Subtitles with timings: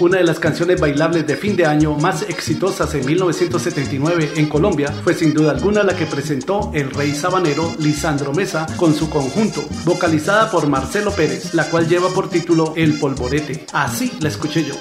[0.00, 4.92] Una de las canciones bailables de fin de año más exitosas en 1979 en Colombia
[5.02, 9.64] fue sin duda alguna la que presentó el rey sabanero Lisandro Mesa con su conjunto,
[9.84, 13.66] vocalizada por Marcelo Pérez, la cual lleva por título El Polvorete.
[13.72, 14.74] Así la escuché yo.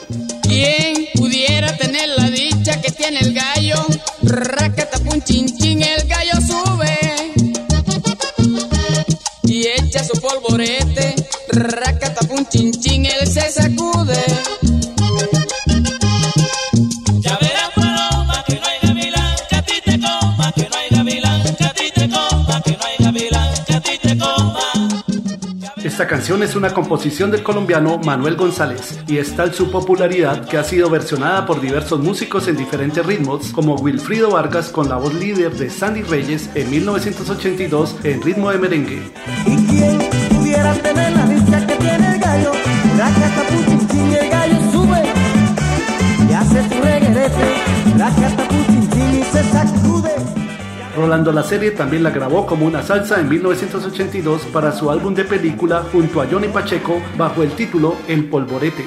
[0.44, 3.76] ¿Quién pudiera tener la dicha que tiene el gallo?
[4.22, 7.00] Racatapun chin chin, el gallo sube
[9.44, 11.16] y echa su polvorete.
[11.50, 13.97] Racatapun chin chin, él se sacude.
[25.98, 30.60] Esta canción es una composición del colombiano Manuel González y es tal su popularidad que
[30.60, 35.16] ha sido versionada por diversos músicos en diferentes ritmos, como Wilfrido Vargas con la voz
[35.16, 39.12] líder de Sandy Reyes en 1982 en ritmo de merengue.
[50.98, 55.26] Rolando la serie también la grabó como una salsa en 1982 para su álbum de
[55.26, 58.84] película junto a Johnny Pacheco bajo el título El Polvorete.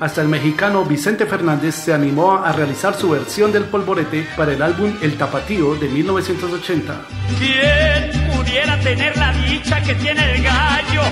[0.00, 4.62] Hasta el mexicano Vicente Fernández se animó a realizar su versión del polvorete para el
[4.62, 7.00] álbum El Tapatío de 1980.
[7.38, 11.02] ¿Quién pudiera tener la dicha que tiene el gallo?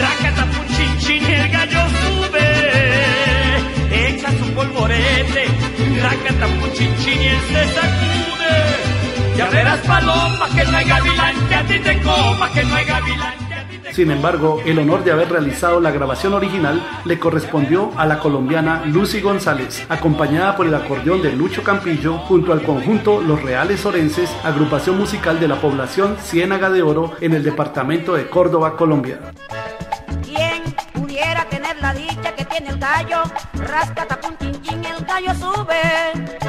[0.00, 2.38] Racatapun chin chin, el gallo sube,
[4.10, 5.46] echa su polvorete,
[6.00, 9.36] racatapun chin chin y él se sacude.
[9.36, 11.78] Ya verás paloma que no hay gavilán que a ti
[13.96, 18.82] Sin embargo, el honor de haber realizado la grabación original le correspondió a la colombiana
[18.84, 24.30] Lucy González, acompañada por el acordeón de Lucho Campillo, junto al conjunto Los Reales Orenses,
[24.44, 29.32] agrupación musical de la población Ciénaga de Oro en el departamento de Córdoba, Colombia.
[30.22, 33.22] ¿Quién pudiera tener la dicha que tiene el gallo?
[33.54, 36.45] El gallo sube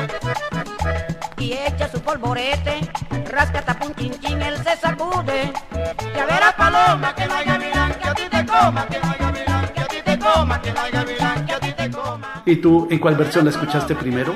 [1.47, 2.81] y echa su polvorete.
[3.31, 5.53] Rascatapun chin chin, él se sacude.
[6.16, 9.19] Ya verás paloma que no hay gavilán que a ti te coma, que no hay
[9.19, 12.44] gavilán que a ti te coma, que no hay gavilán que a ti te coma.
[12.46, 14.35] ¿Y tú en cuál versión la escuchaste primero?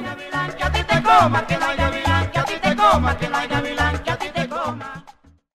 [0.58, 3.28] Que a ti te coma, que no hay gavilán que a ti te coma, que
[3.28, 3.48] no hay